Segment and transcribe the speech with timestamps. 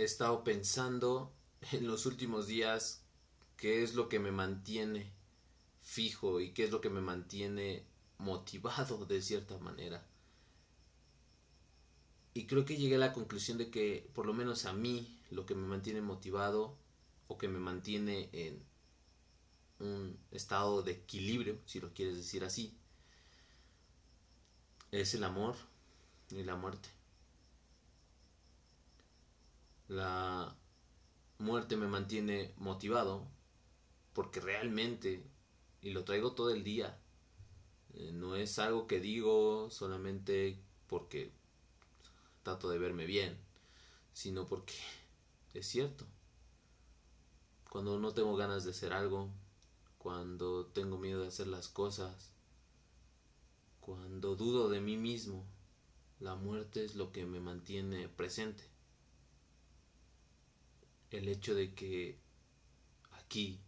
[0.00, 1.30] he estado pensando
[1.72, 3.02] en los últimos días
[3.58, 5.12] qué es lo que me mantiene
[5.82, 7.84] fijo y qué es lo que me mantiene
[8.16, 10.06] motivado de cierta manera.
[12.32, 15.44] Y creo que llegué a la conclusión de que por lo menos a mí lo
[15.44, 16.76] que me mantiene motivado
[17.28, 18.64] o que me mantiene en
[19.80, 22.74] un estado de equilibrio, si lo quieres decir así,
[24.92, 25.56] es el amor
[26.30, 26.99] y la muerte.
[29.90, 30.54] La
[31.38, 33.26] muerte me mantiene motivado
[34.12, 35.28] porque realmente,
[35.82, 36.96] y lo traigo todo el día,
[37.94, 41.32] eh, no es algo que digo solamente porque
[42.44, 43.36] trato de verme bien,
[44.12, 44.74] sino porque
[45.54, 46.06] es cierto.
[47.68, 49.28] Cuando no tengo ganas de hacer algo,
[49.98, 52.30] cuando tengo miedo de hacer las cosas,
[53.80, 55.44] cuando dudo de mí mismo,
[56.20, 58.69] la muerte es lo que me mantiene presente.
[61.10, 62.18] El hecho de que
[63.12, 63.58] aquí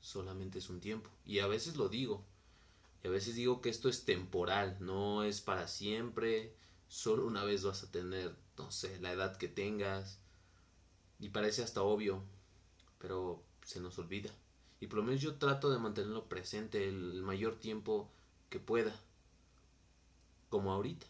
[0.00, 1.10] solamente es un tiempo.
[1.24, 2.24] Y a veces lo digo.
[3.02, 6.54] Y a veces digo que esto es temporal, no es para siempre.
[6.88, 10.18] Solo una vez vas a tener, no sé, la edad que tengas.
[11.18, 12.22] Y parece hasta obvio,
[12.98, 14.30] pero se nos olvida.
[14.80, 18.10] Y por lo menos yo trato de mantenerlo presente el mayor tiempo
[18.50, 18.94] que pueda.
[20.48, 21.06] Como ahorita,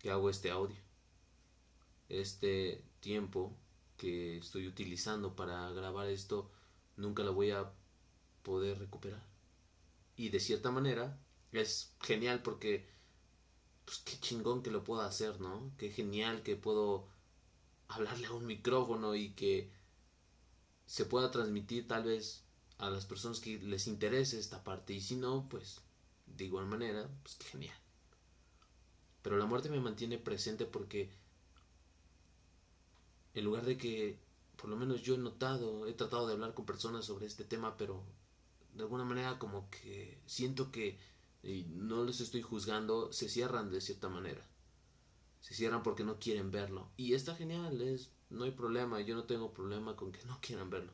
[0.00, 0.76] que hago este audio.
[2.08, 3.52] Este tiempo
[4.00, 6.50] que estoy utilizando para grabar esto,
[6.96, 7.70] nunca lo voy a
[8.42, 9.22] poder recuperar.
[10.16, 11.18] Y de cierta manera
[11.52, 12.88] es genial porque,
[13.84, 15.70] pues qué chingón que lo puedo hacer, ¿no?
[15.76, 17.08] Qué genial que puedo
[17.88, 19.70] hablarle a un micrófono y que
[20.86, 22.42] se pueda transmitir tal vez
[22.78, 24.94] a las personas que les interese esta parte.
[24.94, 25.82] Y si no, pues
[26.26, 27.76] de igual manera, pues qué genial.
[29.20, 31.10] Pero la muerte me mantiene presente porque
[33.34, 34.18] en lugar de que,
[34.56, 37.76] por lo menos yo he notado, he tratado de hablar con personas sobre este tema,
[37.76, 38.02] pero
[38.74, 40.98] de alguna manera como que siento que
[41.42, 44.46] y no les estoy juzgando, se cierran de cierta manera.
[45.40, 46.90] Se cierran porque no quieren verlo.
[46.96, 50.70] Y está genial, es, no hay problema, yo no tengo problema con que no quieran
[50.70, 50.92] verlo.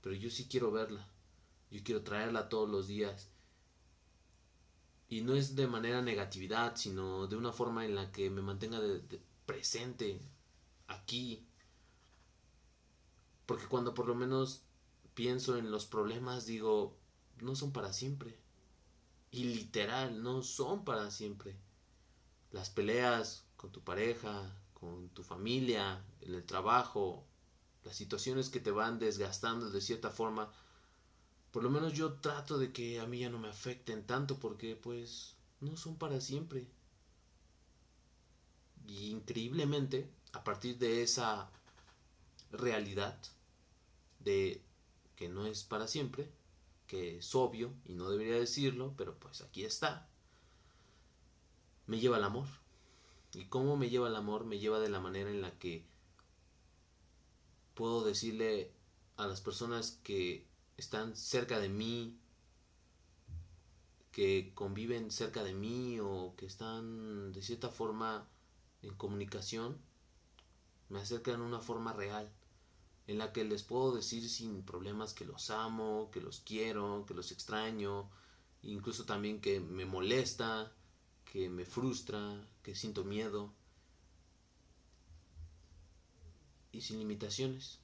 [0.00, 1.08] Pero yo sí quiero verla.
[1.70, 3.28] Yo quiero traerla todos los días.
[5.08, 8.80] Y no es de manera negatividad, sino de una forma en la que me mantenga
[9.46, 10.20] presente
[10.86, 11.46] aquí.
[13.48, 14.60] Porque cuando por lo menos
[15.14, 16.98] pienso en los problemas, digo,
[17.40, 18.36] no son para siempre.
[19.30, 21.56] Y literal, no son para siempre.
[22.52, 27.24] Las peleas con tu pareja, con tu familia, en el trabajo,
[27.84, 30.52] las situaciones que te van desgastando de cierta forma,
[31.50, 34.76] por lo menos yo trato de que a mí ya no me afecten tanto porque
[34.76, 36.66] pues no son para siempre.
[38.86, 41.50] Y increíblemente, a partir de esa
[42.52, 43.18] realidad
[45.16, 46.30] que no es para siempre,
[46.86, 50.08] que es obvio y no debería decirlo, pero pues aquí está,
[51.86, 52.46] me lleva al amor.
[53.34, 54.44] ¿Y cómo me lleva el amor?
[54.44, 55.84] Me lleva de la manera en la que
[57.74, 58.72] puedo decirle
[59.16, 60.46] a las personas que
[60.76, 62.16] están cerca de mí,
[64.12, 68.26] que conviven cerca de mí o que están de cierta forma
[68.82, 69.78] en comunicación,
[70.88, 72.32] me acercan de una forma real
[73.08, 77.14] en la que les puedo decir sin problemas que los amo, que los quiero, que
[77.14, 78.10] los extraño,
[78.62, 80.70] incluso también que me molesta,
[81.24, 83.54] que me frustra, que siento miedo.
[86.70, 87.78] Y sin limitaciones,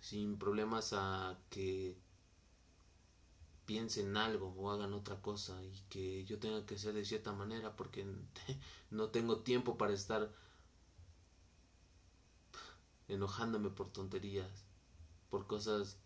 [0.00, 1.96] sin problemas a que
[3.64, 7.74] piensen algo o hagan otra cosa y que yo tenga que ser de cierta manera
[7.74, 8.04] porque
[8.90, 10.30] no tengo tiempo para estar
[13.08, 14.64] enojándome por tonterías,
[15.30, 15.98] por cosas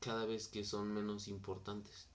[0.00, 2.08] cada vez que son menos importantes.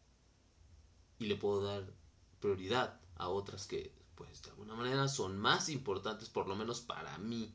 [1.20, 1.94] Y le puedo dar
[2.40, 7.18] prioridad a otras que, pues, de alguna manera son más importantes, por lo menos para
[7.18, 7.54] mí.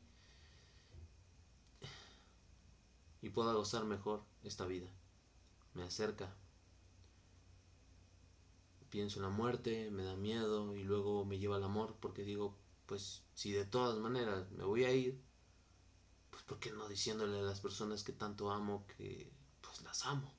[3.21, 4.89] Y puedo gozar mejor esta vida.
[5.73, 6.33] Me acerca.
[8.89, 12.55] Pienso en la muerte, me da miedo y luego me lleva al amor porque digo,
[12.89, 15.21] pues si de todas maneras me voy a ir,
[16.31, 19.31] pues ¿por qué no diciéndole a las personas que tanto amo que
[19.61, 20.33] pues las amo,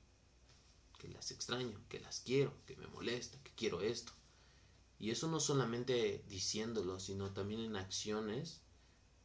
[0.99, 4.11] que las extraño, que las quiero, que me molesta, que quiero esto?
[4.99, 8.59] Y eso no solamente diciéndolo, sino también en acciones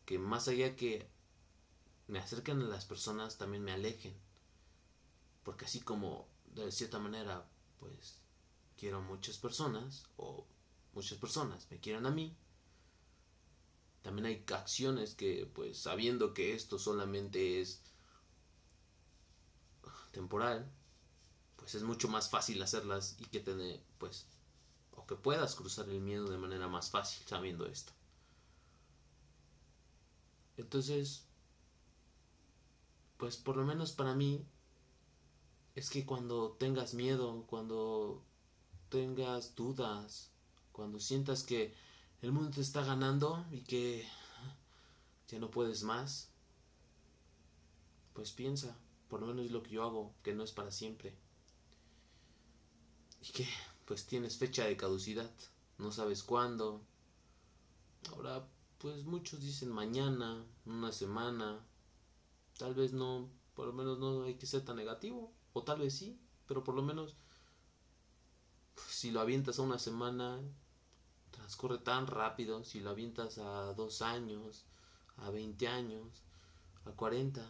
[0.05, 1.11] que más allá que
[2.07, 4.15] me acerquen a las personas, también me alejen.
[5.43, 7.45] Porque así como de cierta manera,
[7.81, 8.21] pues
[8.79, 10.47] quiero a muchas personas, o
[10.95, 12.37] muchas personas me quieren a mí,
[14.07, 17.83] también hay acciones que pues sabiendo que esto solamente es
[20.13, 20.71] temporal,
[21.57, 24.29] pues es mucho más fácil hacerlas y que tener pues
[24.93, 27.93] o que puedas cruzar el miedo de manera más fácil sabiendo esto.
[30.57, 31.25] Entonces,
[33.17, 34.47] pues por lo menos para mí
[35.75, 38.23] es que cuando tengas miedo, cuando
[38.89, 40.31] tengas dudas,
[40.71, 41.75] cuando sientas que
[42.27, 44.05] el mundo te está ganando y que
[45.29, 46.29] ya no puedes más,
[48.15, 48.77] pues piensa,
[49.09, 51.15] por lo menos es lo que yo hago, que no es para siempre.
[53.23, 53.47] Y que
[53.85, 55.31] pues tienes fecha de caducidad,
[55.79, 56.83] no sabes cuándo.
[58.11, 58.45] Ahora,
[58.79, 61.65] pues muchos dicen mañana, una semana,
[62.59, 65.95] tal vez no, por lo menos no hay que ser tan negativo, o tal vez
[65.95, 66.19] sí,
[66.49, 67.15] pero por lo menos
[68.89, 70.41] si lo avientas a una semana,
[71.47, 74.65] transcurre tan rápido, si lo avientas a dos años,
[75.19, 76.25] a 20 años,
[76.85, 77.41] a 40.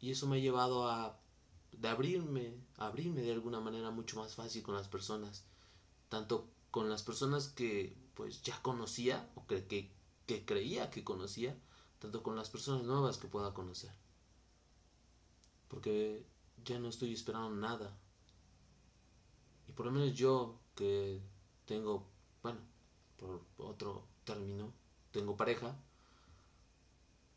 [0.00, 1.16] Y eso me ha llevado a
[1.70, 5.44] de abrirme, abrirme de alguna manera mucho más fácil con las personas,
[6.08, 9.64] tanto con las personas que pues ya conocía o que,
[10.26, 11.56] que creía que conocía,
[12.00, 13.92] tanto con las personas nuevas que pueda conocer.
[15.68, 16.26] Porque
[16.64, 17.96] ya no estoy esperando nada.
[19.68, 21.20] Y por lo menos yo que
[21.66, 22.06] tengo,
[22.42, 22.60] bueno,
[23.18, 24.72] por otro término,
[25.10, 25.76] tengo pareja,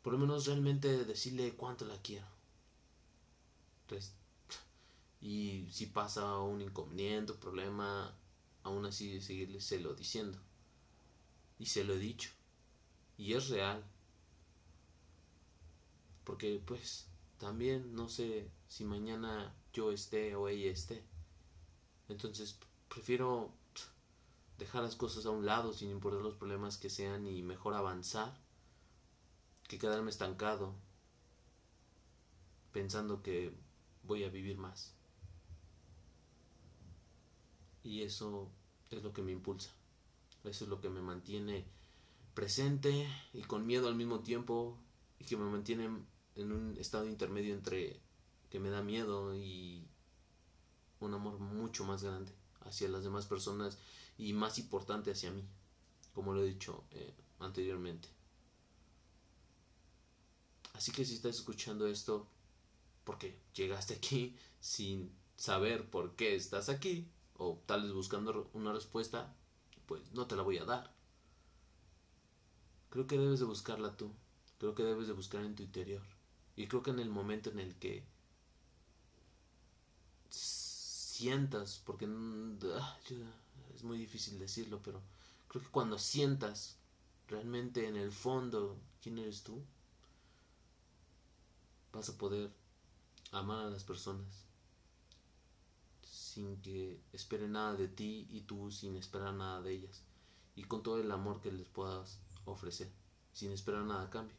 [0.02, 2.26] por lo menos realmente decirle cuánto la quiero.
[5.20, 8.14] Y si pasa un inconveniente, un problema,
[8.62, 10.38] aún así seguirle se lo diciendo.
[11.58, 12.30] Y se lo he dicho.
[13.18, 13.82] Y es real.
[16.24, 17.06] Porque pues
[17.38, 21.02] también no sé si mañana yo esté o ella esté.
[22.08, 22.56] Entonces
[22.88, 23.52] prefiero
[24.58, 28.38] dejar las cosas a un lado sin importar los problemas que sean y mejor avanzar
[29.68, 30.74] que quedarme estancado
[32.72, 33.52] pensando que
[34.04, 34.94] voy a vivir más.
[37.82, 38.50] Y eso
[38.90, 39.70] es lo que me impulsa.
[40.44, 41.64] Eso es lo que me mantiene
[42.34, 44.78] presente y con miedo al mismo tiempo
[45.18, 45.88] y que me mantiene
[46.34, 48.00] en un estado intermedio entre
[48.50, 49.88] que me da miedo y
[51.00, 52.32] un amor mucho más grande
[52.66, 53.78] hacia las demás personas
[54.18, 55.44] y más importante hacia mí,
[56.14, 58.08] como lo he dicho eh, anteriormente.
[60.74, 62.28] Así que si estás escuchando esto,
[63.04, 67.08] porque llegaste aquí sin saber por qué estás aquí,
[67.38, 69.34] o tal vez buscando una respuesta,
[69.86, 70.94] pues no te la voy a dar.
[72.90, 74.10] Creo que debes de buscarla tú,
[74.58, 76.02] creo que debes de buscar en tu interior.
[76.56, 78.06] Y creo que en el momento en el que
[81.16, 82.06] sientas, porque
[82.74, 82.98] ah,
[83.74, 85.00] es muy difícil decirlo, pero
[85.48, 86.76] creo que cuando sientas
[87.28, 89.62] realmente en el fondo quién eres tú,
[91.92, 92.50] vas a poder
[93.32, 94.26] amar a las personas
[96.02, 100.02] sin que esperen nada de ti y tú sin esperar nada de ellas
[100.54, 102.90] y con todo el amor que les puedas ofrecer
[103.32, 104.36] sin esperar nada a cambio.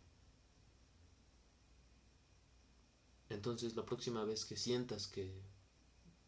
[3.29, 5.41] Entonces la próxima vez que sientas que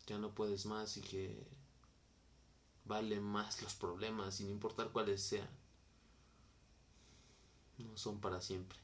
[0.09, 1.47] ya no puedes más y que
[2.85, 5.47] valen más los problemas sin importar cuáles sean,
[7.77, 8.79] no son para siempre.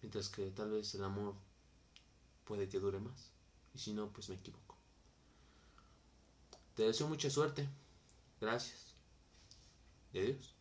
[0.00, 1.34] Mientras que tal vez el amor
[2.46, 3.32] puede que dure más.
[3.74, 4.76] Y si no, pues me equivoco.
[6.74, 7.68] Te deseo mucha suerte.
[8.40, 8.94] Gracias.
[10.14, 10.59] Y adiós.